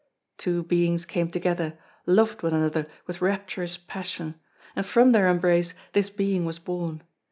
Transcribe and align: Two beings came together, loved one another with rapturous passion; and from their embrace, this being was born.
Two 0.39 0.63
beings 0.63 1.05
came 1.05 1.27
together, 1.29 1.77
loved 2.07 2.41
one 2.41 2.55
another 2.55 2.87
with 3.05 3.21
rapturous 3.21 3.77
passion; 3.77 4.33
and 4.75 4.83
from 4.83 5.11
their 5.11 5.27
embrace, 5.27 5.75
this 5.93 6.09
being 6.09 6.43
was 6.43 6.57
born. 6.57 7.03